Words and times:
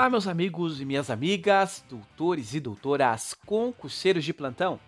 Olá, 0.00 0.08
meus 0.08 0.26
amigos 0.26 0.80
e 0.80 0.86
minhas 0.86 1.10
amigas, 1.10 1.84
doutores 1.86 2.54
e 2.54 2.58
doutoras, 2.58 3.34
concurseiros 3.44 4.24
de 4.24 4.32
plantão. 4.32 4.80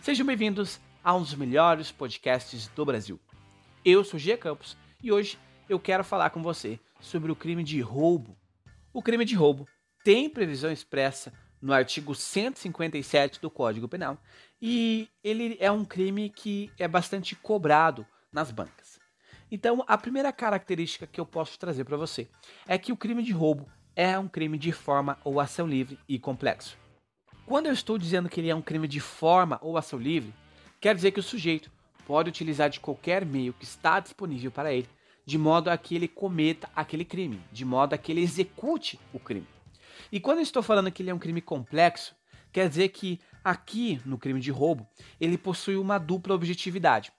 Sejam 0.00 0.24
bem-vindos 0.24 0.80
a 1.04 1.14
um 1.14 1.20
dos 1.20 1.34
melhores 1.34 1.92
podcasts 1.92 2.66
do 2.68 2.82
Brasil. 2.82 3.20
Eu 3.84 4.02
sou 4.02 4.18
Gia 4.18 4.38
Campos 4.38 4.74
e 5.02 5.12
hoje 5.12 5.38
eu 5.68 5.78
quero 5.78 6.02
falar 6.02 6.30
com 6.30 6.42
você 6.42 6.80
sobre 7.02 7.30
o 7.30 7.36
crime 7.36 7.62
de 7.62 7.82
roubo. 7.82 8.34
O 8.94 9.02
crime 9.02 9.26
de 9.26 9.34
roubo 9.34 9.68
tem 10.02 10.30
previsão 10.30 10.72
expressa 10.72 11.34
no 11.60 11.74
artigo 11.74 12.14
157 12.14 13.42
do 13.42 13.50
Código 13.50 13.86
Penal 13.86 14.16
e 14.58 15.06
ele 15.22 15.58
é 15.60 15.70
um 15.70 15.84
crime 15.84 16.30
que 16.30 16.72
é 16.78 16.88
bastante 16.88 17.36
cobrado 17.36 18.06
nas 18.32 18.50
bancas. 18.50 18.98
Então, 19.50 19.84
a 19.86 19.98
primeira 19.98 20.32
característica 20.32 21.06
que 21.06 21.20
eu 21.20 21.26
posso 21.26 21.58
trazer 21.58 21.84
para 21.84 21.98
você 21.98 22.26
é 22.66 22.78
que 22.78 22.90
o 22.90 22.96
crime 22.96 23.22
de 23.22 23.32
roubo 23.32 23.70
é 23.96 24.18
um 24.18 24.28
crime 24.28 24.58
de 24.58 24.70
forma 24.72 25.18
ou 25.24 25.40
ação 25.40 25.66
livre 25.66 25.98
e 26.06 26.18
complexo. 26.18 26.76
Quando 27.46 27.66
eu 27.66 27.72
estou 27.72 27.96
dizendo 27.96 28.28
que 28.28 28.38
ele 28.38 28.50
é 28.50 28.54
um 28.54 28.60
crime 28.60 28.86
de 28.86 29.00
forma 29.00 29.58
ou 29.62 29.78
ação 29.78 29.98
livre, 29.98 30.34
quer 30.78 30.94
dizer 30.94 31.12
que 31.12 31.20
o 31.20 31.22
sujeito 31.22 31.70
pode 32.06 32.28
utilizar 32.28 32.68
de 32.68 32.78
qualquer 32.78 33.24
meio 33.24 33.54
que 33.54 33.64
está 33.64 33.98
disponível 33.98 34.50
para 34.50 34.72
ele, 34.72 34.88
de 35.24 35.38
modo 35.38 35.70
a 35.70 35.78
que 35.78 35.94
ele 35.94 36.06
cometa 36.06 36.68
aquele 36.76 37.04
crime, 37.04 37.40
de 37.50 37.64
modo 37.64 37.94
a 37.94 37.98
que 37.98 38.12
ele 38.12 38.20
execute 38.20 39.00
o 39.12 39.18
crime. 39.18 39.46
E 40.12 40.20
quando 40.20 40.38
eu 40.38 40.42
estou 40.42 40.62
falando 40.62 40.92
que 40.92 41.02
ele 41.02 41.10
é 41.10 41.14
um 41.14 41.18
crime 41.18 41.40
complexo, 41.40 42.14
quer 42.52 42.68
dizer 42.68 42.90
que 42.90 43.18
aqui 43.42 44.00
no 44.04 44.18
crime 44.18 44.40
de 44.40 44.50
roubo 44.50 44.86
ele 45.18 45.38
possui 45.38 45.76
uma 45.76 45.98
dupla 45.98 46.34
objetividade. 46.34 47.10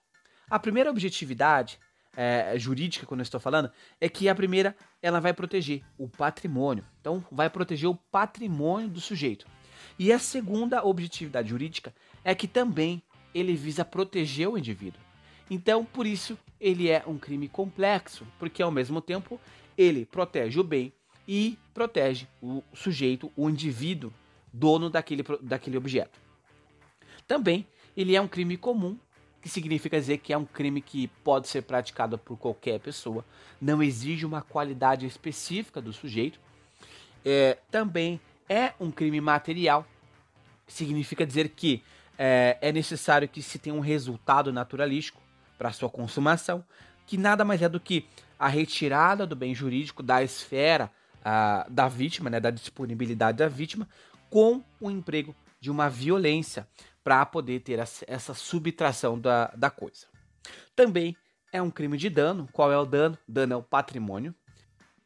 A 0.50 0.60
primeira 0.60 0.90
objetividade 0.90 1.80
é, 2.18 2.58
jurídica, 2.58 3.06
quando 3.06 3.20
eu 3.20 3.24
estou 3.24 3.40
falando, 3.40 3.70
é 4.02 4.10
que 4.10 4.28
a 4.28 4.34
primeira 4.34 4.76
ela 5.04 5.22
vai 5.22 5.34
proteger 5.34 5.84
o 6.00 6.10
patrimônio. 6.10 6.84
Então, 7.00 7.24
vai 7.32 7.48
proteger 7.48 7.88
o 7.88 7.96
patrimônio 7.96 8.90
do 8.90 9.00
sujeito. 9.00 9.46
E 10.00 10.12
a 10.12 10.18
segunda 10.18 10.84
objetividade 10.84 11.50
jurídica 11.50 11.94
é 12.24 12.34
que 12.34 12.48
também 12.48 13.04
ele 13.36 13.56
visa 13.56 13.86
proteger 13.86 14.50
o 14.50 14.58
indivíduo. 14.58 15.00
Então, 15.48 15.86
por 15.86 16.08
isso, 16.08 16.36
ele 16.60 16.90
é 16.90 17.04
um 17.06 17.20
crime 17.20 17.48
complexo, 17.48 18.26
porque 18.40 18.64
ao 18.64 18.72
mesmo 18.72 19.00
tempo 19.00 19.40
ele 19.78 20.04
protege 20.04 20.60
o 20.60 20.64
bem 20.64 20.92
e 21.28 21.56
protege 21.72 22.28
o 22.42 22.64
sujeito, 22.74 23.32
o 23.36 23.48
indivíduo, 23.48 24.12
dono 24.52 24.90
daquele, 24.90 25.24
daquele 25.42 25.78
objeto. 25.78 26.20
Também 27.28 27.68
ele 27.96 28.16
é 28.16 28.22
um 28.22 28.28
crime 28.28 28.58
comum 28.58 28.98
que 29.42 29.50
significa 29.50 30.00
dizer 30.00 30.18
que 30.18 30.34
é 30.34 30.38
um 30.38 30.46
crime 30.46 30.82
que 30.82 31.08
pode 31.24 31.48
ser 31.48 31.62
praticado 31.62 32.18
por 32.18 32.38
qualquer 32.38 32.80
pessoa, 32.80 33.24
não 33.62 33.82
exige 33.82 34.26
uma 34.26 34.42
qualidade 34.42 35.06
específica 35.06 35.82
do 35.82 35.94
sujeito. 35.94 36.40
É, 37.24 37.58
também 37.70 38.20
é 38.50 38.74
um 38.80 38.92
crime 38.92 39.22
material, 39.22 39.86
significa 40.68 41.26
dizer 41.26 41.50
que 41.50 41.84
é, 42.18 42.58
é 42.62 42.72
necessário 42.72 43.28
que 43.28 43.42
se 43.42 43.60
tenha 43.60 43.76
um 43.76 43.80
resultado 43.80 44.52
naturalístico 44.52 45.22
para 45.58 45.72
sua 45.72 45.90
consumação, 45.90 46.64
que 47.06 47.18
nada 47.18 47.46
mais 47.46 47.62
é 47.62 47.70
do 47.70 47.80
que 47.80 48.06
a 48.40 48.48
retirada 48.48 49.26
do 49.26 49.36
bem 49.36 49.54
jurídico 49.54 50.04
da 50.04 50.24
esfera 50.24 50.92
a, 51.24 51.66
da 51.70 51.88
vítima, 51.88 52.30
né, 52.30 52.40
da 52.40 52.52
disponibilidade 52.52 53.38
da 53.38 53.48
vítima, 53.48 53.88
com 54.30 54.64
o 54.80 54.92
emprego 54.92 55.36
de 55.60 55.72
uma 55.72 55.90
violência 55.90 56.68
para 57.08 57.26
poder 57.26 57.62
ter 57.62 57.80
essa 57.80 58.34
subtração 58.34 59.18
da, 59.18 59.46
da 59.56 59.70
coisa. 59.70 60.08
Também 60.76 61.16
é 61.54 61.62
um 61.62 61.72
crime 61.72 61.98
de 61.98 62.10
dano. 62.10 62.50
Qual 62.52 62.70
é 62.70 62.78
o 62.78 62.84
dano? 62.84 63.18
Dano 63.26 63.54
é 63.54 63.56
o 63.56 63.64
patrimônio. 63.64 64.36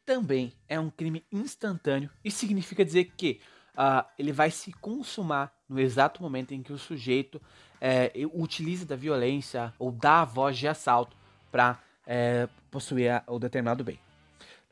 Também 0.03 0.51
é 0.67 0.79
um 0.79 0.89
crime 0.89 1.23
instantâneo 1.31 2.09
e 2.25 2.31
significa 2.31 2.83
dizer 2.83 3.13
que 3.15 3.39
uh, 3.75 4.03
ele 4.17 4.31
vai 4.31 4.49
se 4.49 4.73
consumar 4.73 5.53
no 5.69 5.79
exato 5.79 6.23
momento 6.23 6.55
em 6.55 6.63
que 6.63 6.73
o 6.73 6.77
sujeito 6.79 7.39
é, 7.79 8.11
utiliza 8.33 8.83
da 8.83 8.95
violência 8.95 9.71
ou 9.77 9.91
da 9.91 10.25
voz 10.25 10.57
de 10.57 10.67
assalto 10.67 11.15
para 11.51 11.79
é, 12.07 12.49
possuir 12.71 13.21
o 13.27 13.37
determinado 13.37 13.83
bem. 13.83 13.99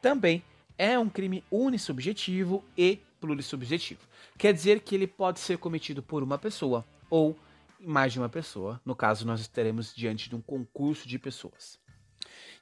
Também 0.02 0.42
é 0.76 0.98
um 0.98 1.08
crime 1.08 1.44
unissubjetivo 1.52 2.66
e 2.76 2.98
plurissubjetivo. 3.22 4.02
Quer 4.36 4.52
dizer 4.52 4.80
que 4.80 4.96
ele 4.96 5.06
pode 5.06 5.40
ser 5.40 5.60
cometido 5.60 6.02
por 6.02 6.24
uma 6.24 6.40
pessoa 6.40 6.84
ou 7.10 7.38
mais 7.80 8.14
de 8.14 8.20
uma 8.20 8.30
pessoa. 8.30 8.82
No 8.86 8.96
caso, 8.96 9.26
nós 9.26 9.40
estaremos 9.40 9.96
diante 9.96 10.30
de 10.30 10.36
um 10.36 10.42
concurso 10.42 11.08
de 11.08 11.18
pessoas. 11.18 11.80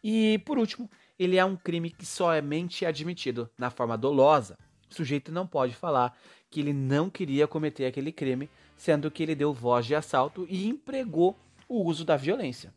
E, 0.03 0.39
por 0.45 0.57
último, 0.57 0.89
ele 1.17 1.37
é 1.37 1.45
um 1.45 1.55
crime 1.55 1.89
que 1.89 2.05
somente 2.05 2.85
é 2.85 2.87
admitido 2.87 3.49
na 3.57 3.69
forma 3.69 3.97
dolosa. 3.97 4.57
O 4.89 4.93
sujeito 4.93 5.31
não 5.31 5.47
pode 5.47 5.73
falar 5.73 6.17
que 6.49 6.59
ele 6.59 6.73
não 6.73 7.09
queria 7.09 7.47
cometer 7.47 7.85
aquele 7.85 8.11
crime, 8.11 8.49
sendo 8.77 9.11
que 9.11 9.23
ele 9.23 9.35
deu 9.35 9.53
voz 9.53 9.85
de 9.85 9.95
assalto 9.95 10.45
e 10.49 10.67
empregou 10.67 11.37
o 11.67 11.83
uso 11.83 12.05
da 12.05 12.15
violência. 12.15 12.73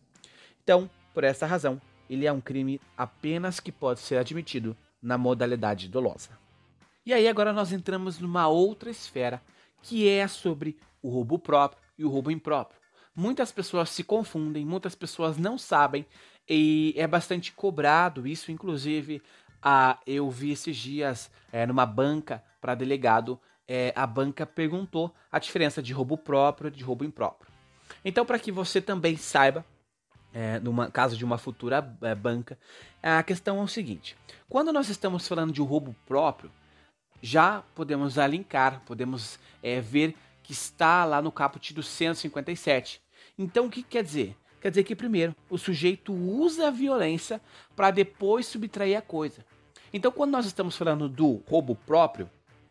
Então, 0.63 0.91
por 1.15 1.25
essa 1.25 1.47
razão, 1.47 1.81
ele 2.09 2.27
é 2.27 2.33
um 2.33 2.41
crime 2.41 2.81
apenas 2.97 3.61
que 3.61 3.71
pode 3.71 4.01
ser 4.01 4.17
admitido 4.17 4.77
na 5.01 5.17
modalidade 5.17 5.89
dolosa. 5.89 6.31
E 7.07 7.13
aí 7.13 7.29
agora 7.29 7.53
nós 7.53 7.73
entramos 7.73 8.19
numa 8.19 8.49
outra 8.49 8.91
esfera, 8.91 9.41
que 9.83 10.09
é 10.09 10.27
sobre 10.29 10.79
o 11.03 11.09
roubo 11.09 11.39
próprio 11.39 11.81
e 11.99 12.05
o 12.05 12.09
roubo 12.09 12.31
impróprio. 12.31 12.81
Muitas 13.15 13.51
pessoas 13.53 13.91
se 13.91 14.05
confundem, 14.05 14.65
muitas 14.65 14.95
pessoas 14.95 15.37
não 15.37 15.59
sabem 15.59 16.07
e 16.49 16.95
é 16.97 17.07
bastante 17.07 17.53
cobrado 17.53 18.27
isso, 18.27 18.51
inclusive 18.51 19.23
a, 19.63 19.99
eu 20.07 20.31
vi 20.31 20.53
esses 20.53 20.77
dias 20.77 21.31
é, 21.53 21.67
numa 21.67 21.85
banca 21.85 22.43
para 22.61 22.75
delegado, 22.75 23.39
é, 23.69 23.93
a 23.95 24.07
banca 24.07 24.47
perguntou 24.47 25.15
a 25.31 25.39
diferença 25.39 25.83
de 25.83 25.93
roubo 25.93 26.17
próprio 26.17 26.69
e 26.69 26.71
de 26.71 26.83
roubo 26.83 27.05
impróprio. 27.05 27.51
Então, 28.05 28.25
para 28.25 28.39
que 28.39 28.51
você 28.51 28.81
também 28.81 29.17
saiba, 29.17 29.65
é, 30.33 30.59
no 30.61 30.91
caso 30.91 31.17
de 31.17 31.25
uma 31.25 31.39
futura 31.39 31.97
é, 32.03 32.15
banca, 32.15 32.59
a 33.03 33.23
questão 33.23 33.61
é 33.61 33.63
o 33.63 33.69
seguinte: 33.69 34.17
quando 34.49 34.73
nós 34.73 34.89
estamos 34.89 35.27
falando 35.27 35.53
de 35.53 35.61
roubo 35.61 35.95
próprio, 36.07 36.51
já 37.23 37.63
podemos 37.75 38.19
alinhar, 38.19 38.83
podemos 38.87 39.39
é, 39.63 39.81
ver 39.81 40.15
que 40.43 40.53
está 40.53 41.05
lá 41.05 41.21
no 41.21 41.31
caput 41.31 41.73
do 41.75 41.83
157. 41.83 43.01
Então 43.39 43.67
o 43.67 43.71
que 43.71 43.83
quer 43.83 44.03
dizer? 44.03 44.37
Quer 44.61 44.71
dizer 44.71 44.85
que 44.85 44.95
primeiro 44.97 45.35
o 45.49 45.57
sujeito 45.57 46.13
usa 46.13 46.69
a 46.69 46.71
violência 46.71 47.41
para 47.75 47.91
depois 47.91 48.47
subtrair 48.47 48.97
a 48.97 49.03
coisa. 49.03 49.45
Então 49.93 50.11
quando 50.11 50.33
nós 50.33 50.47
estamos 50.47 50.77
falando 50.77 51.09
do 51.09 51.43
roubo 51.49 51.75
próprio, 51.75 52.29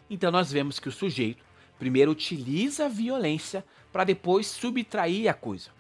então 0.10 0.32
nós 0.32 0.52
vemos 0.52 0.80
que 0.80 0.90
o 0.90 0.92
sujeito 0.92 1.44
primeiro 1.78 2.12
utiliza 2.12 2.86
a 2.86 2.90
violência 2.90 3.66
para 3.92 4.04
depois 4.04 4.48
subtrair 4.48 5.30
a 5.30 5.34
coisa. 5.34 5.72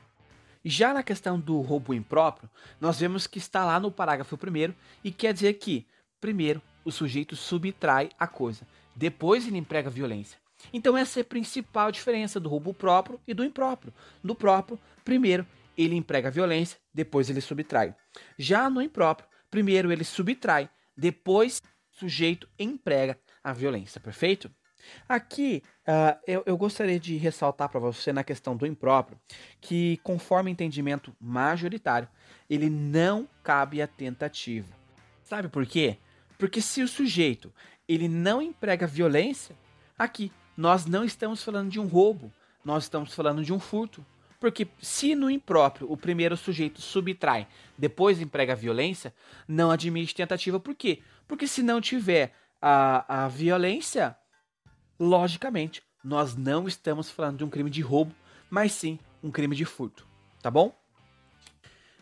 Já 0.63 0.93
na 0.93 1.03
questão 1.03 1.39
do 1.39 1.61
roubo 1.61 1.93
impróprio, 1.93 2.49
nós 2.81 2.99
vemos 2.99 3.27
que 3.27 3.37
está 3.37 3.63
lá 3.63 3.79
no 3.79 3.91
parágrafo 3.91 4.37
primeiro 4.37 4.75
e 5.03 5.11
quer 5.11 5.33
dizer 5.33 5.53
que, 5.53 5.85
primeiro, 6.19 6.61
o 6.83 6.91
sujeito 6.91 7.35
subtrai 7.35 8.09
a 8.19 8.27
coisa, 8.27 8.67
depois 8.95 9.47
ele 9.47 9.57
emprega 9.57 9.89
violência. 9.89 10.37
Então 10.73 10.97
essa 10.97 11.19
é 11.19 11.21
a 11.21 11.25
principal 11.25 11.91
diferença 11.91 12.39
do 12.39 12.49
roubo 12.49 12.73
próprio 12.73 13.19
e 13.27 13.33
do 13.33 13.43
impróprio. 13.43 13.93
No 14.21 14.35
próprio, 14.35 14.79
primeiro 15.05 15.45
ele 15.77 15.95
emprega 15.95 16.29
violência, 16.29 16.77
depois 16.93 17.29
ele 17.29 17.41
subtrai. 17.41 17.95
Já 18.37 18.69
no 18.69 18.81
impróprio, 18.81 19.27
primeiro 19.49 19.91
ele 19.91 20.03
subtrai, 20.03 20.69
depois 20.95 21.61
o 21.93 21.99
sujeito 21.99 22.49
emprega 22.59 23.17
a 23.43 23.53
violência, 23.53 24.01
perfeito? 24.01 24.51
Aqui 25.07 25.63
uh, 25.87 26.19
eu, 26.25 26.43
eu, 26.45 26.57
gostaria 26.57 26.99
de 26.99 27.17
ressaltar 27.17 27.69
para 27.69 27.79
você 27.79 28.13
na 28.13 28.23
questão 28.23 28.55
do 28.55 28.65
impróprio 28.65 29.19
que, 29.59 29.99
conforme 30.03 30.51
entendimento 30.51 31.15
majoritário, 31.19 32.07
ele 32.49 32.69
não 32.69 33.27
cabe 33.43 33.81
a 33.81 33.87
tentativa. 33.87 34.73
Sabe 35.23 35.47
por 35.47 35.65
quê? 35.65 35.97
Porque 36.39 36.61
se 36.61 36.81
o 36.81 36.87
sujeito 36.87 37.53
ele 37.85 38.07
não 38.07 38.41
emprega 38.41 38.87
violência, 38.87 39.57
aqui 39.97 40.31
nós 40.55 40.85
não 40.85 41.03
estamos 41.03 41.43
falando 41.43 41.69
de 41.69 41.81
um 41.81 41.85
roubo, 41.85 42.31
nós 42.63 42.83
estamos 42.83 43.13
falando 43.13 43.43
de 43.43 43.51
um 43.51 43.59
furto. 43.59 44.05
Porque 44.39 44.65
se 44.81 45.15
no 45.15 45.29
impróprio 45.29 45.91
o 45.91 45.97
primeiro 45.97 46.37
sujeito 46.37 46.81
subtrai, 46.81 47.45
depois 47.77 48.21
emprega 48.21 48.55
violência, 48.55 49.13
não 49.45 49.69
admite 49.69 50.15
tentativa. 50.15 50.57
Por 50.61 50.73
quê? 50.75 51.03
Porque 51.27 51.45
se 51.45 51.61
não 51.61 51.81
tiver 51.81 52.33
a, 52.61 53.25
a 53.25 53.27
violência, 53.27 54.15
logicamente, 54.97 55.83
nós 56.01 56.37
não 56.37 56.69
estamos 56.69 57.11
falando 57.11 57.39
de 57.39 57.43
um 57.43 57.49
crime 57.49 57.69
de 57.69 57.81
roubo, 57.81 58.15
mas 58.49 58.71
sim 58.71 58.97
um 59.21 59.29
crime 59.29 59.57
de 59.57 59.65
furto. 59.65 60.07
Tá 60.41 60.49
bom? 60.49 60.73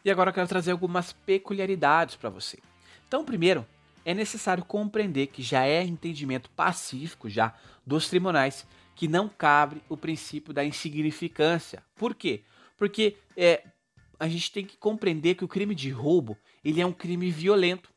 E 0.05 0.11
agora 0.11 0.29
eu 0.29 0.33
quero 0.33 0.47
trazer 0.47 0.69
algumas 0.69 1.11
peculiaridades 1.11 2.15
para 2.15 2.29
você. 2.29 2.59
Então, 3.07 3.25
primeiro, 3.25 3.65
é 4.07 4.13
necessário 4.13 4.63
compreender 4.63 5.27
que 5.27 5.43
já 5.43 5.65
é 5.65 5.83
entendimento 5.83 6.49
pacífico 6.51 7.29
já 7.29 7.53
dos 7.85 8.07
tribunais 8.07 8.65
que 8.95 9.05
não 9.05 9.27
cabe 9.27 9.83
o 9.89 9.97
princípio 9.97 10.53
da 10.53 10.63
insignificância. 10.63 11.83
Por 11.93 12.15
quê? 12.15 12.41
Porque 12.77 13.17
é, 13.35 13.65
a 14.17 14.29
gente 14.29 14.49
tem 14.49 14.65
que 14.65 14.77
compreender 14.77 15.35
que 15.35 15.43
o 15.43 15.47
crime 15.47 15.75
de 15.75 15.89
roubo 15.89 16.37
ele 16.63 16.79
é 16.79 16.85
um 16.85 16.93
crime 16.93 17.29
violento 17.29 17.91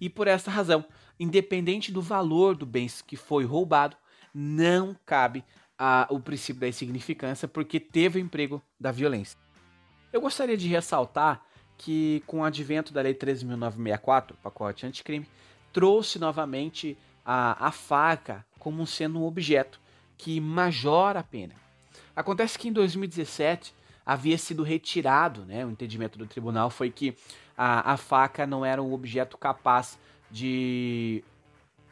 e 0.00 0.08
por 0.08 0.28
essa 0.28 0.52
razão 0.52 0.84
independente 1.18 1.90
do 1.90 2.00
valor 2.00 2.54
do 2.54 2.64
bem 2.64 2.86
que 3.04 3.16
foi 3.16 3.44
roubado, 3.44 3.96
não 4.32 4.96
cabe 5.04 5.44
a, 5.76 6.06
o 6.10 6.20
princípio 6.20 6.60
da 6.60 6.68
insignificância 6.68 7.48
porque 7.48 7.80
teve 7.80 8.20
o 8.20 8.22
emprego 8.22 8.62
da 8.78 8.92
violência. 8.92 9.36
Eu 10.12 10.20
gostaria 10.20 10.56
de 10.56 10.68
ressaltar 10.68 11.44
que, 11.76 12.22
com 12.24 12.38
o 12.38 12.44
advento 12.44 12.92
da 12.92 13.02
Lei 13.02 13.14
13.964, 13.14 14.36
pacote 14.40 14.86
anticrime, 14.86 15.26
trouxe 15.72 16.18
novamente 16.18 16.96
a, 17.24 17.68
a 17.68 17.70
faca 17.70 18.44
como 18.58 18.86
sendo 18.86 19.20
um 19.20 19.24
objeto 19.24 19.80
que 20.16 20.40
majora 20.40 21.20
a 21.20 21.22
pena. 21.22 21.54
Acontece 22.14 22.58
que 22.58 22.68
em 22.68 22.72
2017 22.72 23.74
havia 24.04 24.38
sido 24.38 24.62
retirado, 24.62 25.44
né, 25.44 25.66
o 25.66 25.70
entendimento 25.70 26.18
do 26.18 26.26
tribunal 26.26 26.70
foi 26.70 26.90
que 26.90 27.16
a, 27.56 27.92
a 27.92 27.96
faca 27.96 28.46
não 28.46 28.64
era 28.64 28.82
um 28.82 28.92
objeto 28.92 29.36
capaz 29.36 29.98
de 30.30 31.22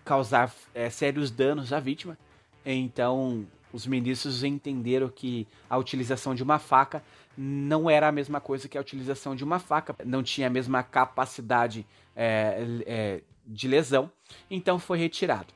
causar 0.05 0.53
é, 0.75 0.89
sérios 0.91 1.31
danos 1.31 1.73
à 1.73 1.81
vítima. 1.81 2.17
Então, 2.65 3.47
os 3.73 3.87
ministros 3.87 4.45
entenderam 4.45 5.09
que 5.09 5.47
a 5.69 5.77
utilização 5.77 6.35
de 6.35 6.43
uma 6.43 6.59
faca 6.59 7.03
não 7.37 7.91
era 7.91 8.09
a 8.09 8.13
mesma 8.13 8.41
coisa 8.41 8.69
que 8.69 8.79
a 8.79 8.81
utilização 8.81 9.35
de 9.35 9.43
uma 9.43 9.59
faca, 9.59 9.97
não 10.05 10.23
tinha 10.23 10.47
a 10.47 10.51
mesma 10.51 10.83
capacidade 10.83 11.85
é, 12.15 12.65
é, 12.87 13.21
de 13.47 13.69
lesão, 13.69 14.11
então 14.51 14.79
foi 14.79 14.99
retirado. 14.99 15.53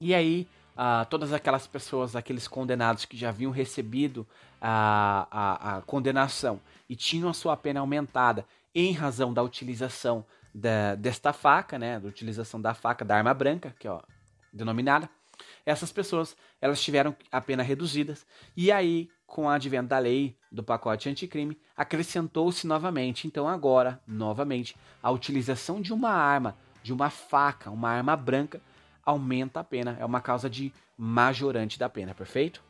E 0.00 0.14
aí, 0.14 0.48
uh, 0.72 1.06
todas 1.08 1.32
aquelas 1.32 1.66
pessoas, 1.66 2.16
aqueles 2.16 2.48
condenados 2.48 3.04
que 3.04 3.16
já 3.16 3.28
haviam 3.28 3.52
recebido 3.52 4.26
a, 4.60 5.26
a, 5.30 5.76
a 5.76 5.82
condenação 5.82 6.60
e 6.88 6.96
tinham 6.96 7.28
a 7.28 7.34
sua 7.34 7.56
pena 7.56 7.80
aumentada 7.80 8.46
em 8.74 8.92
razão 8.92 9.32
da 9.32 9.42
utilização 9.42 10.24
da, 10.54 10.94
desta 10.94 11.32
faca, 11.32 11.78
né, 11.78 11.98
da 11.98 12.08
utilização 12.08 12.60
da 12.60 12.74
faca, 12.74 13.04
da 13.04 13.16
arma 13.16 13.32
branca, 13.32 13.74
que 13.78 13.88
é 13.88 14.00
denominada, 14.52 15.08
essas 15.64 15.92
pessoas 15.92 16.36
elas 16.60 16.80
tiveram 16.82 17.16
a 17.30 17.40
pena 17.40 17.62
reduzidas 17.62 18.26
e 18.56 18.70
aí 18.70 19.08
com 19.26 19.46
o 19.46 19.48
advento 19.48 19.88
da 19.88 19.98
lei 19.98 20.36
do 20.50 20.62
pacote 20.62 21.08
anticrime 21.08 21.58
acrescentou-se 21.76 22.66
novamente 22.66 23.26
então 23.26 23.48
agora 23.48 24.00
novamente 24.06 24.76
a 25.02 25.10
utilização 25.10 25.80
de 25.80 25.92
uma 25.92 26.10
arma 26.10 26.56
de 26.82 26.92
uma 26.92 27.10
faca 27.10 27.70
uma 27.70 27.90
arma 27.90 28.16
branca 28.16 28.60
aumenta 29.04 29.60
a 29.60 29.64
pena. 29.64 29.96
É 29.98 30.04
uma 30.04 30.20
causa 30.20 30.48
de 30.48 30.72
majorante 30.96 31.78
da 31.78 31.88
pena 31.88 32.14
perfeito? 32.14 32.62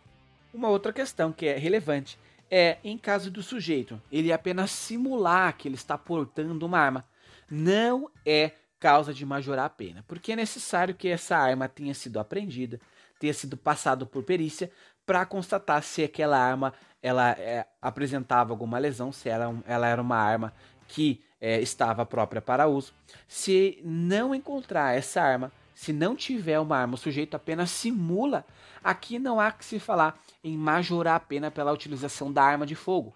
Uma 0.52 0.68
outra 0.68 0.92
questão 0.92 1.32
que 1.32 1.46
é 1.46 1.56
relevante 1.56 2.18
é 2.50 2.78
em 2.84 2.98
caso 2.98 3.30
do 3.30 3.42
sujeito 3.42 4.00
ele 4.10 4.32
apenas 4.32 4.70
simular 4.70 5.56
que 5.56 5.68
ele 5.68 5.74
está 5.74 5.96
portando 5.96 6.66
uma 6.66 6.78
arma 6.78 7.04
não 7.50 8.10
é 8.24 8.52
causa 8.78 9.14
de 9.14 9.24
majorar 9.24 9.66
a 9.66 9.70
pena, 9.70 10.04
porque 10.08 10.32
é 10.32 10.36
necessário 10.36 10.94
que 10.94 11.06
essa 11.06 11.36
arma 11.36 11.68
tenha 11.68 11.94
sido 11.94 12.18
apreendida, 12.18 12.80
tenha 13.18 13.32
sido 13.32 13.56
passado 13.56 14.04
por 14.04 14.24
perícia 14.24 14.72
para 15.06 15.24
constatar 15.24 15.82
se 15.84 16.02
aquela 16.02 16.36
arma 16.36 16.74
ela 17.00 17.30
é, 17.30 17.64
apresentava 17.80 18.52
alguma 18.52 18.78
lesão, 18.78 19.12
se 19.12 19.28
ela, 19.28 19.54
ela 19.66 19.86
era 19.86 20.02
uma 20.02 20.16
arma 20.16 20.52
que 20.88 21.22
é, 21.42 21.60
estava 21.60 22.06
própria 22.06 22.40
para 22.40 22.68
uso. 22.68 22.92
Se 23.26 23.80
não 23.82 24.32
encontrar 24.32 24.96
essa 24.96 25.20
arma, 25.20 25.50
se 25.74 25.92
não 25.92 26.14
tiver 26.14 26.60
uma 26.60 26.76
arma, 26.76 26.94
o 26.94 26.98
sujeito 26.98 27.34
apenas 27.34 27.68
simula. 27.70 28.46
Aqui 28.82 29.18
não 29.18 29.40
há 29.40 29.50
que 29.50 29.64
se 29.64 29.80
falar 29.80 30.22
em 30.44 30.56
majorar 30.56 31.16
a 31.16 31.20
pena 31.20 31.50
pela 31.50 31.72
utilização 31.72 32.32
da 32.32 32.44
arma 32.44 32.64
de 32.64 32.76
fogo. 32.76 33.12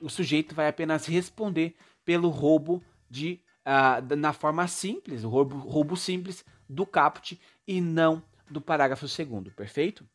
O 0.00 0.08
sujeito 0.08 0.54
vai 0.54 0.68
apenas 0.68 1.06
responder 1.06 1.74
pelo 2.04 2.28
roubo 2.28 2.80
de 3.10 3.40
uh, 3.66 4.16
na 4.16 4.32
forma 4.32 4.68
simples, 4.68 5.24
o 5.24 5.28
roubo, 5.28 5.56
roubo 5.56 5.96
simples 5.96 6.44
do 6.68 6.86
caput 6.86 7.40
e 7.66 7.80
não 7.80 8.22
do 8.48 8.60
parágrafo 8.60 9.08
segundo, 9.08 9.50
perfeito? 9.50 10.06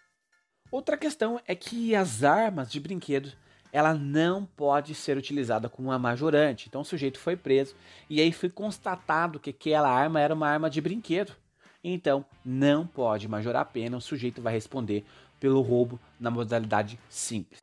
Outra 0.72 0.98
questão 0.98 1.42
é 1.46 1.56
que 1.56 1.94
as 1.94 2.24
armas 2.24 2.72
de 2.72 2.80
brinquedo 2.80 3.34
ela 3.72 3.94
não 3.94 4.46
pode 4.46 4.96
ser 4.96 5.18
utilizada 5.18 5.70
como 5.70 5.90
uma 5.90 6.00
majorante. 6.00 6.68
Então 6.68 6.82
o 6.82 6.86
sujeito 6.86 7.20
foi 7.20 7.36
preso 7.36 7.76
e 8.10 8.20
aí 8.22 8.32
foi 8.32 8.50
constatado 8.50 9.40
que 9.40 9.52
aquela 9.52 9.90
arma 9.90 10.20
era 10.20 10.34
uma 10.34 10.48
arma 10.48 10.70
de 10.70 10.82
brinquedo. 10.82 11.34
Então 11.84 12.26
não 12.44 12.86
pode 12.86 13.28
majorar 13.28 13.62
a 13.62 13.66
pena, 13.66 13.98
o 13.98 14.02
sujeito 14.02 14.42
vai 14.42 14.54
responder 14.54 15.06
pelo 15.40 15.62
roubo 15.62 16.00
na 16.20 16.30
modalidade 16.30 17.00
simples. 17.10 17.62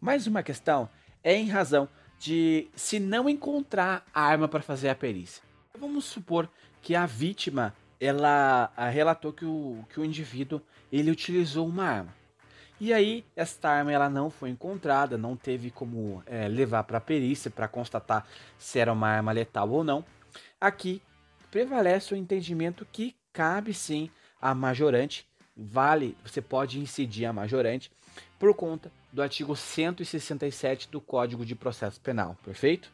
Mais 0.00 0.26
uma 0.26 0.42
questão 0.42 0.88
é 1.22 1.34
em 1.34 1.48
razão 1.48 1.88
de 2.18 2.68
se 2.74 2.98
não 2.98 3.28
encontrar 3.28 4.04
a 4.12 4.22
arma 4.22 4.48
para 4.48 4.62
fazer 4.62 4.88
a 4.88 4.94
perícia. 4.94 5.42
Vamos 5.78 6.04
supor 6.04 6.48
que 6.82 6.94
a 6.94 7.06
vítima 7.06 7.74
ela 8.00 8.70
relatou 8.90 9.32
que 9.32 9.44
o, 9.44 9.84
que 9.88 10.00
o 10.00 10.04
indivíduo 10.04 10.60
ele 10.92 11.10
utilizou 11.10 11.66
uma 11.66 11.84
arma. 11.84 12.14
E 12.80 12.92
aí 12.92 13.24
esta 13.36 13.70
arma 13.70 13.92
ela 13.92 14.10
não 14.10 14.30
foi 14.30 14.50
encontrada, 14.50 15.16
não 15.16 15.36
teve 15.36 15.70
como 15.70 16.22
é, 16.26 16.48
levar 16.48 16.84
para 16.84 16.98
a 16.98 17.00
perícia 17.00 17.50
para 17.50 17.68
constatar 17.68 18.26
se 18.58 18.78
era 18.78 18.92
uma 18.92 19.08
arma 19.08 19.32
letal 19.32 19.70
ou 19.70 19.84
não. 19.84 20.04
Aqui 20.60 21.00
prevalece 21.50 22.14
o 22.14 22.16
entendimento 22.16 22.86
que 22.90 23.14
cabe 23.32 23.72
sim 23.72 24.10
a 24.40 24.54
majorante, 24.54 25.26
vale, 25.56 26.16
você 26.24 26.42
pode 26.42 26.80
incidir 26.80 27.26
a 27.26 27.32
majorante 27.32 27.90
por 28.38 28.52
conta 28.54 28.90
do 29.12 29.22
artigo 29.22 29.54
167 29.56 30.88
do 30.90 31.00
Código 31.00 31.46
de 31.46 31.54
Processo 31.54 32.00
Penal, 32.00 32.36
perfeito? 32.44 32.92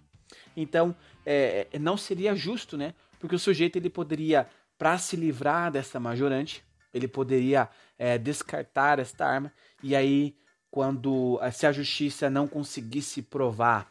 Então, 0.56 0.94
é, 1.24 1.66
é, 1.72 1.78
não 1.78 1.96
seria 1.96 2.34
justo, 2.34 2.76
né? 2.76 2.94
Porque 3.18 3.34
o 3.34 3.38
sujeito 3.38 3.76
ele 3.76 3.90
poderia, 3.90 4.46
para 4.78 4.96
se 4.98 5.16
livrar 5.16 5.70
dessa 5.70 5.98
majorante, 5.98 6.64
ele 6.92 7.08
poderia 7.08 7.68
é, 7.98 8.18
descartar 8.18 8.98
esta 8.98 9.26
arma 9.26 9.52
e 9.82 9.96
aí, 9.96 10.36
quando 10.70 11.40
se 11.52 11.66
a 11.66 11.72
justiça 11.72 12.28
não 12.28 12.46
conseguisse 12.46 13.22
provar 13.22 13.90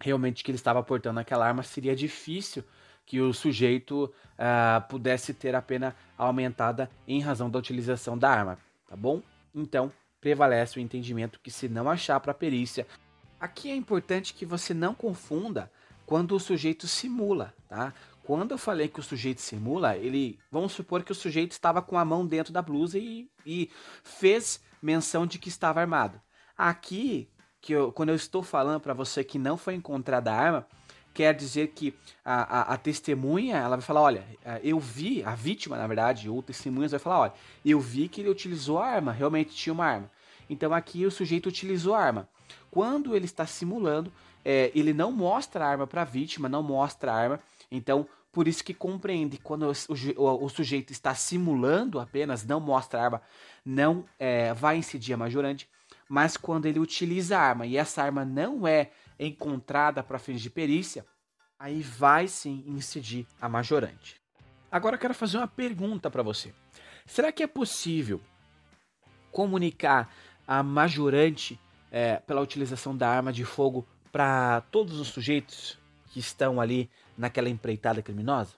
realmente 0.00 0.44
que 0.44 0.50
ele 0.50 0.56
estava 0.56 0.82
portando 0.82 1.18
aquela 1.18 1.46
arma, 1.46 1.62
seria 1.62 1.96
difícil 1.96 2.62
que 3.06 3.20
o 3.20 3.32
sujeito 3.32 4.04
uh, 4.04 4.88
pudesse 4.88 5.34
ter 5.34 5.54
a 5.54 5.62
pena 5.62 5.94
aumentada 6.16 6.90
em 7.06 7.20
razão 7.20 7.50
da 7.50 7.58
utilização 7.58 8.16
da 8.16 8.30
arma, 8.30 8.58
tá 8.88 8.96
bom? 8.96 9.22
Então, 9.54 9.92
prevalece 10.20 10.78
o 10.78 10.80
entendimento 10.80 11.40
que 11.40 11.50
se 11.50 11.68
não 11.68 11.88
achar 11.88 12.18
para 12.20 12.32
perícia, 12.32 12.86
aqui 13.38 13.70
é 13.70 13.76
importante 13.76 14.34
que 14.34 14.46
você 14.46 14.72
não 14.72 14.94
confunda 14.94 15.70
quando 16.06 16.34
o 16.34 16.40
sujeito 16.40 16.86
simula, 16.86 17.54
tá? 17.68 17.92
Quando 18.24 18.52
eu 18.52 18.58
falei 18.58 18.88
que 18.88 18.98
o 18.98 19.02
sujeito 19.02 19.42
simula, 19.42 19.96
ele, 19.96 20.38
vamos 20.50 20.72
supor 20.72 21.02
que 21.02 21.12
o 21.12 21.14
sujeito 21.14 21.52
estava 21.52 21.82
com 21.82 21.98
a 21.98 22.04
mão 22.04 22.26
dentro 22.26 22.54
da 22.54 22.62
blusa 22.62 22.98
e, 22.98 23.28
e 23.44 23.70
fez 24.02 24.62
menção 24.80 25.26
de 25.26 25.38
que 25.38 25.50
estava 25.50 25.80
armado. 25.80 26.18
Aqui, 26.56 27.28
que 27.60 27.74
eu, 27.74 27.92
quando 27.92 28.08
eu 28.08 28.14
estou 28.14 28.42
falando 28.42 28.80
para 28.80 28.94
você 28.94 29.22
que 29.22 29.38
não 29.38 29.58
foi 29.58 29.74
encontrada 29.74 30.32
a 30.32 30.36
arma, 30.36 30.66
quer 31.12 31.34
dizer 31.34 31.68
que 31.68 31.94
a, 32.24 32.60
a, 32.60 32.74
a, 32.74 32.76
testemunha 32.78 33.58
ela 33.58 33.76
vai 33.76 33.84
falar, 33.84 34.00
olha, 34.00 34.26
eu 34.62 34.80
vi, 34.80 35.22
a 35.22 35.34
vítima, 35.34 35.76
na 35.76 35.86
verdade, 35.86 36.30
ou 36.30 36.42
testemunhas 36.42 36.92
vai 36.92 37.00
falar, 37.00 37.20
olha, 37.20 37.32
eu 37.62 37.78
vi 37.78 38.08
que 38.08 38.22
ele 38.22 38.30
utilizou 38.30 38.78
a 38.78 38.86
arma, 38.86 39.12
realmente 39.12 39.54
tinha 39.54 39.72
uma 39.72 39.84
arma. 39.84 40.10
Então 40.48 40.72
aqui 40.72 41.04
o 41.04 41.10
sujeito 41.10 41.48
utilizou 41.48 41.94
a 41.94 42.00
arma. 42.00 42.26
Quando 42.70 43.14
ele 43.14 43.26
está 43.26 43.46
simulando, 43.46 44.10
é, 44.44 44.70
ele 44.74 44.92
não 44.92 45.10
mostra 45.10 45.64
a 45.64 45.68
arma 45.68 45.86
para 45.86 46.02
a 46.02 46.04
vítima, 46.04 46.48
não 46.48 46.62
mostra 46.62 47.12
a 47.12 47.16
arma. 47.16 47.40
Então, 47.70 48.06
por 48.32 48.48
isso 48.48 48.64
que 48.64 48.74
compreende 48.74 49.38
quando 49.38 49.70
o, 49.70 50.22
o, 50.22 50.44
o 50.44 50.48
sujeito 50.48 50.92
está 50.92 51.14
simulando 51.14 52.00
apenas, 52.00 52.44
não 52.44 52.58
mostra 52.58 53.00
a 53.00 53.04
arma, 53.04 53.22
não 53.64 54.04
é, 54.18 54.52
vai 54.52 54.76
incidir 54.76 55.14
a 55.14 55.16
majorante. 55.16 55.68
Mas 56.08 56.36
quando 56.36 56.66
ele 56.66 56.80
utiliza 56.80 57.38
a 57.38 57.40
arma 57.40 57.66
e 57.66 57.76
essa 57.76 58.02
arma 58.02 58.24
não 58.24 58.66
é 58.66 58.90
encontrada 59.18 60.02
para 60.02 60.18
fins 60.18 60.40
de 60.40 60.50
perícia, 60.50 61.06
aí 61.58 61.80
vai 61.80 62.26
sim 62.26 62.64
incidir 62.66 63.26
a 63.40 63.48
majorante. 63.48 64.20
Agora 64.70 64.96
eu 64.96 65.00
quero 65.00 65.14
fazer 65.14 65.38
uma 65.38 65.46
pergunta 65.46 66.10
para 66.10 66.22
você. 66.22 66.52
Será 67.06 67.30
que 67.30 67.42
é 67.42 67.46
possível 67.46 68.20
comunicar 69.30 70.12
a 70.46 70.62
majorante 70.62 71.58
é, 71.90 72.16
pela 72.16 72.40
utilização 72.40 72.96
da 72.96 73.08
arma 73.08 73.32
de 73.32 73.44
fogo 73.44 73.86
para 74.10 74.60
todos 74.70 74.98
os 74.98 75.08
sujeitos 75.08 75.78
que 76.14 76.20
estão 76.20 76.60
ali 76.60 76.88
naquela 77.18 77.48
empreitada 77.48 78.00
criminosa? 78.00 78.52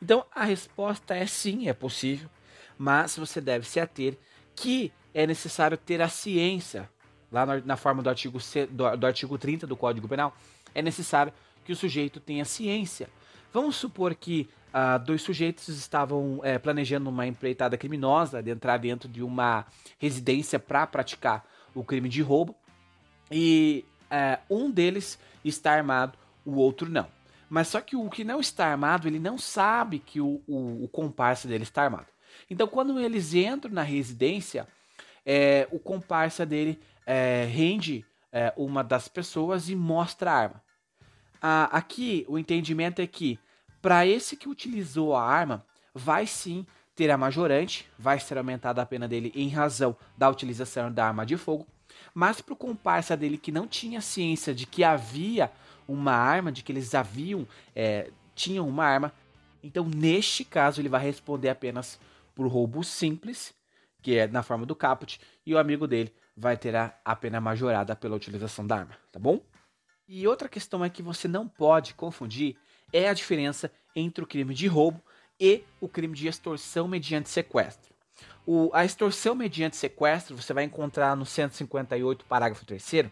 Então 0.00 0.26
a 0.30 0.44
resposta 0.44 1.14
é 1.14 1.26
sim, 1.26 1.70
é 1.70 1.72
possível, 1.72 2.28
mas 2.76 3.16
você 3.16 3.40
deve 3.40 3.66
se 3.66 3.80
ater 3.80 4.18
que 4.54 4.92
é 5.14 5.26
necessário 5.26 5.78
ter 5.78 6.02
a 6.02 6.08
ciência, 6.08 6.90
lá 7.32 7.46
na, 7.64 7.76
forma 7.78 8.02
do 8.02 8.10
artigo, 8.10 8.38
C, 8.38 8.66
do, 8.66 8.94
do 8.94 9.06
artigo 9.06 9.38
30 9.38 9.66
do 9.66 9.74
Código 9.74 10.06
Penal, 10.06 10.36
é 10.74 10.82
necessário 10.82 11.32
que 11.64 11.72
o 11.72 11.76
sujeito 11.76 12.20
tenha 12.20 12.44
ciência. 12.44 13.08
Vamos 13.50 13.76
supor 13.76 14.14
que 14.14 14.50
ah, 14.70 14.98
dois 14.98 15.22
sujeitos 15.22 15.68
estavam 15.68 16.40
é, 16.42 16.58
planejando 16.58 17.08
uma 17.08 17.26
empreitada 17.26 17.78
criminosa 17.78 18.42
de 18.42 18.50
entrar 18.50 18.76
dentro 18.76 19.08
de 19.08 19.22
uma 19.22 19.64
residência 19.98 20.58
para 20.58 20.86
praticar 20.86 21.42
o 21.74 21.82
crime 21.82 22.10
de 22.10 22.20
roubo 22.20 22.54
e 23.30 23.86
é, 24.10 24.38
um 24.50 24.70
deles 24.70 25.18
está 25.42 25.72
armado, 25.72 26.18
o 26.46 26.56
outro 26.56 26.88
não. 26.88 27.06
Mas 27.48 27.68
só 27.68 27.80
que 27.80 27.94
o 27.96 28.08
que 28.08 28.24
não 28.24 28.40
está 28.40 28.66
armado, 28.66 29.06
ele 29.06 29.18
não 29.18 29.36
sabe 29.36 29.98
que 29.98 30.20
o, 30.20 30.40
o, 30.46 30.84
o 30.84 30.88
comparsa 30.88 31.46
dele 31.46 31.64
está 31.64 31.82
armado. 31.84 32.06
Então, 32.50 32.66
quando 32.66 32.98
eles 32.98 33.34
entram 33.34 33.72
na 33.72 33.82
residência, 33.82 34.66
é, 35.24 35.68
o 35.70 35.78
comparsa 35.78 36.46
dele 36.46 36.80
é, 37.04 37.44
rende 37.44 38.04
é, 38.32 38.52
uma 38.56 38.82
das 38.82 39.08
pessoas 39.08 39.68
e 39.68 39.76
mostra 39.76 40.30
a 40.30 40.34
arma. 40.34 40.62
Ah, 41.40 41.68
aqui, 41.72 42.24
o 42.28 42.38
entendimento 42.38 43.00
é 43.00 43.06
que, 43.06 43.38
para 43.80 44.06
esse 44.06 44.36
que 44.36 44.48
utilizou 44.48 45.14
a 45.14 45.22
arma, 45.22 45.64
vai 45.94 46.26
sim 46.26 46.66
ter 46.94 47.10
a 47.10 47.18
majorante, 47.18 47.88
vai 47.98 48.18
ser 48.18 48.38
aumentada 48.38 48.80
a 48.80 48.86
pena 48.86 49.06
dele 49.06 49.30
em 49.34 49.48
razão 49.48 49.96
da 50.16 50.28
utilização 50.28 50.90
da 50.90 51.06
arma 51.06 51.26
de 51.26 51.36
fogo, 51.36 51.66
mas 52.14 52.40
para 52.40 52.54
o 52.54 52.56
comparsa 52.56 53.16
dele 53.16 53.38
que 53.38 53.52
não 53.52 53.66
tinha 53.66 54.00
ciência 54.00 54.54
de 54.54 54.66
que 54.66 54.82
havia 54.84 55.50
uma 55.86 56.12
arma, 56.12 56.50
de 56.50 56.62
que 56.62 56.72
eles 56.72 56.94
haviam, 56.94 57.46
é, 57.74 58.10
tinham 58.34 58.68
uma 58.68 58.84
arma, 58.84 59.12
então 59.62 59.84
neste 59.88 60.44
caso 60.44 60.80
ele 60.80 60.88
vai 60.88 61.02
responder 61.02 61.48
apenas 61.48 61.98
por 62.34 62.46
roubo 62.46 62.84
simples, 62.84 63.54
que 64.02 64.16
é 64.16 64.26
na 64.26 64.42
forma 64.42 64.66
do 64.66 64.76
caput, 64.76 65.20
e 65.44 65.54
o 65.54 65.58
amigo 65.58 65.86
dele 65.86 66.12
vai 66.36 66.56
ter 66.56 66.76
a, 66.76 66.94
a 67.04 67.16
pena 67.16 67.40
majorada 67.40 67.96
pela 67.96 68.16
utilização 68.16 68.66
da 68.66 68.76
arma, 68.76 68.96
tá 69.10 69.18
bom? 69.18 69.40
E 70.06 70.26
outra 70.28 70.48
questão 70.48 70.84
é 70.84 70.90
que 70.90 71.02
você 71.02 71.26
não 71.26 71.48
pode 71.48 71.94
confundir 71.94 72.56
é 72.92 73.08
a 73.08 73.14
diferença 73.14 73.72
entre 73.94 74.22
o 74.22 74.26
crime 74.26 74.54
de 74.54 74.66
roubo 74.66 75.02
e 75.40 75.64
o 75.80 75.88
crime 75.88 76.14
de 76.14 76.28
extorsão 76.28 76.86
mediante 76.86 77.28
sequestro. 77.28 77.95
O, 78.46 78.70
a 78.72 78.84
extorsão 78.84 79.34
mediante 79.34 79.76
sequestro 79.76 80.36
você 80.36 80.52
vai 80.52 80.64
encontrar 80.64 81.16
no 81.16 81.26
158, 81.26 82.24
parágrafo 82.24 82.64
3 82.64 83.10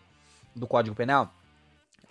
do 0.55 0.67
Código 0.67 0.95
Penal. 0.95 1.35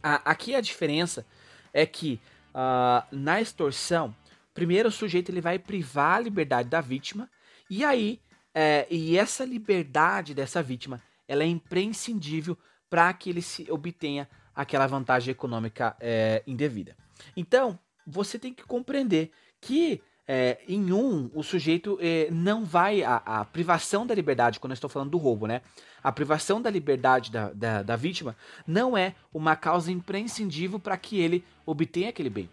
A, 0.02 0.16
aqui 0.32 0.54
a 0.54 0.62
diferença 0.62 1.26
é 1.74 1.86
que 1.86 2.20
uh, 2.54 3.06
na 3.12 3.42
extorsão, 3.42 4.14
primeiro 4.54 4.90
o 4.90 4.92
sujeito 4.92 5.32
ele 5.32 5.42
vai 5.42 5.58
privar 5.58 6.18
a 6.18 6.20
liberdade 6.20 6.70
da 6.70 6.82
vítima 6.82 7.30
e 7.70 7.84
aí 7.84 8.20
é, 8.54 8.86
e 8.90 9.18
essa 9.18 9.44
liberdade 9.44 10.34
dessa 10.34 10.62
vítima 10.62 11.02
ela 11.28 11.44
é 11.44 11.48
imprescindível 11.48 12.58
para 12.90 13.12
que 13.14 13.30
ele 13.30 13.42
se 13.42 13.72
obtenha 13.72 14.30
aquela 14.54 14.86
vantagem 14.86 15.32
econômica 15.32 15.96
é, 16.00 16.44
indevida. 16.46 16.96
Então 17.36 17.80
você 18.06 18.38
tem 18.38 18.54
que 18.54 18.64
compreender 18.64 19.32
que 19.60 20.02
é, 20.28 20.60
em 20.68 20.94
um, 20.94 21.30
o 21.34 21.44
sujeito 21.44 21.98
é, 22.02 22.30
não 22.32 22.64
vai. 22.64 23.04
A, 23.04 23.18
a, 23.18 23.46
privação 23.46 24.06
da 24.06 24.16
liberdade, 24.16 24.60
quando 24.60 24.72
eu 24.72 24.76
estou 24.76 24.90
falando 24.90 25.12
do 25.12 25.18
roubo, 25.18 25.48
né? 25.48 25.62
A 26.04 26.12
privação 26.12 26.62
da 26.62 26.70
liberdade 26.70 27.32
da, 27.32 27.52
da, 27.54 27.84
da 27.84 27.96
vítima 27.96 28.36
não 28.66 28.98
é 28.98 29.16
uma 29.34 29.56
causa 29.56 29.92
imprescindível 29.92 30.80
para 30.80 30.98
que 30.98 31.20
ele 31.20 31.44
obtenha 31.66 32.10
aquele 32.10 32.30
bem. 32.30 32.50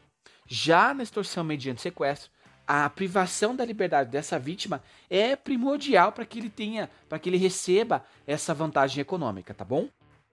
Já 0.46 0.92
na 0.92 1.02
extorsão 1.02 1.44
mediante 1.44 1.80
sequestro, 1.80 2.30
a 2.66 2.88
privação 2.88 3.54
da 3.54 3.64
liberdade 3.64 4.10
dessa 4.10 4.38
vítima 4.38 4.82
é 5.08 5.34
primordial 5.34 6.12
para 6.12 6.24
que 6.24 6.38
ele 6.38 6.50
tenha, 6.50 6.88
para 7.08 7.18
que 7.18 7.28
ele 7.28 7.36
receba 7.36 8.04
essa 8.26 8.54
vantagem 8.54 9.00
econômica, 9.00 9.52
tá 9.52 9.64
bom? 9.64 9.88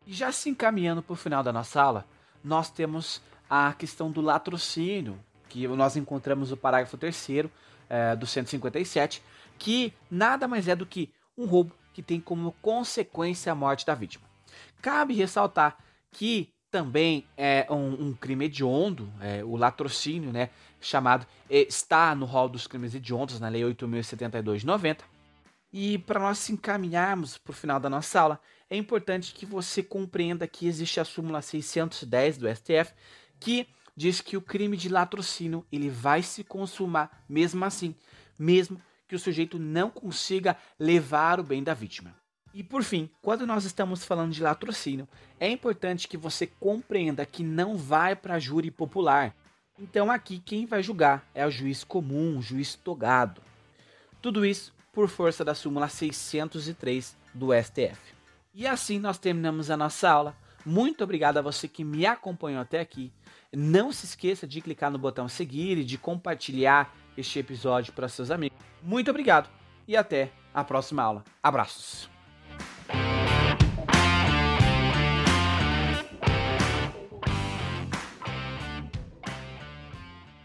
E 0.05 0.13
já 0.13 0.31
se 0.31 0.49
encaminhando 0.49 1.01
para 1.01 1.13
o 1.13 1.17
final 1.17 1.41
da 1.41 1.51
nossa 1.51 1.81
aula, 1.81 2.05
nós 2.43 2.69
temos 2.69 3.21
a 3.49 3.73
questão 3.73 4.11
do 4.11 4.21
latrocínio, 4.21 5.19
que 5.47 5.67
nós 5.67 5.95
encontramos 5.95 6.51
o 6.51 6.57
parágrafo 6.57 6.97
3 6.97 7.27
é, 7.89 8.15
do 8.15 8.25
157, 8.25 9.21
que 9.57 9.93
nada 10.09 10.47
mais 10.47 10.67
é 10.67 10.75
do 10.75 10.85
que 10.85 11.11
um 11.37 11.45
roubo 11.45 11.73
que 11.93 12.01
tem 12.01 12.19
como 12.19 12.51
consequência 12.61 13.51
a 13.51 13.55
morte 13.55 13.85
da 13.85 13.95
vítima. 13.95 14.25
Cabe 14.81 15.13
ressaltar 15.13 15.77
que 16.11 16.53
também 16.69 17.25
é 17.35 17.65
um, 17.69 18.07
um 18.07 18.13
crime 18.13 18.45
hediondo, 18.45 19.11
é, 19.21 19.43
o 19.43 19.55
latrocínio, 19.55 20.31
né, 20.31 20.49
chamado, 20.79 21.25
está 21.49 22.13
no 22.13 22.25
rol 22.25 22.49
dos 22.49 22.67
crimes 22.67 22.93
hediondos, 22.93 23.39
na 23.39 23.49
Lei 23.49 23.63
8.072 23.63 24.57
de 24.57 24.65
90. 24.65 25.03
E 25.71 25.97
para 25.99 26.19
nós 26.19 26.37
se 26.37 26.51
encaminharmos 26.51 27.37
para 27.37 27.51
o 27.51 27.53
final 27.53 27.79
da 27.79 27.89
nossa 27.89 28.19
aula, 28.19 28.39
é 28.69 28.75
importante 28.75 29.33
que 29.33 29.45
você 29.45 29.81
compreenda 29.81 30.47
que 30.47 30.67
existe 30.67 30.99
a 30.99 31.05
súmula 31.05 31.41
610 31.41 32.37
do 32.37 32.47
STF, 32.47 32.93
que 33.39 33.67
diz 33.97 34.21
que 34.21 34.37
o 34.37 34.41
crime 34.41 34.77
de 34.77 34.87
latrocínio 34.87 35.65
ele 35.71 35.89
vai 35.89 36.21
se 36.21 36.43
consumar 36.43 37.25
mesmo 37.27 37.65
assim, 37.65 37.95
mesmo 38.37 38.79
que 39.07 39.15
o 39.15 39.19
sujeito 39.19 39.57
não 39.57 39.89
consiga 39.89 40.55
levar 40.79 41.39
o 41.39 41.43
bem 41.43 41.63
da 41.63 41.73
vítima. 41.73 42.15
E 42.53 42.63
por 42.63 42.83
fim, 42.83 43.09
quando 43.21 43.45
nós 43.47 43.65
estamos 43.65 44.05
falando 44.05 44.31
de 44.31 44.43
latrocínio, 44.43 45.07
é 45.39 45.49
importante 45.49 46.07
que 46.07 46.17
você 46.17 46.45
compreenda 46.45 47.25
que 47.25 47.43
não 47.43 47.75
vai 47.75 48.15
para 48.15 48.39
júri 48.39 48.69
popular. 48.69 49.35
Então 49.79 50.11
aqui 50.11 50.39
quem 50.39 50.65
vai 50.65 50.83
julgar 50.83 51.27
é 51.33 51.45
o 51.45 51.51
juiz 51.51 51.83
comum, 51.83 52.37
o 52.37 52.41
juiz 52.41 52.75
togado. 52.75 53.41
Tudo 54.21 54.45
isso 54.45 54.73
por 54.93 55.07
força 55.07 55.43
da 55.43 55.55
súmula 55.55 55.89
603 55.89 57.15
do 57.33 57.49
STF. 57.53 57.99
E 58.53 58.65
assim 58.65 58.99
nós 58.99 59.17
terminamos 59.17 59.69
a 59.69 59.77
nossa 59.77 60.09
aula. 60.09 60.35
Muito 60.67 61.01
obrigado 61.01 61.37
a 61.37 61.41
você 61.41 61.65
que 61.65 61.81
me 61.81 62.05
acompanhou 62.05 62.59
até 62.59 62.81
aqui. 62.81 63.09
Não 63.55 63.89
se 63.89 64.05
esqueça 64.05 64.45
de 64.45 64.59
clicar 64.59 64.91
no 64.91 64.97
botão 64.97 65.29
seguir 65.29 65.77
e 65.77 65.83
de 65.85 65.97
compartilhar 65.97 66.93
este 67.15 67.39
episódio 67.39 67.93
para 67.93 68.09
seus 68.09 68.29
amigos. 68.29 68.57
Muito 68.83 69.09
obrigado 69.09 69.49
e 69.87 69.95
até 69.95 70.29
a 70.53 70.65
próxima 70.65 71.01
aula. 71.01 71.23
Abraços! 71.41 72.09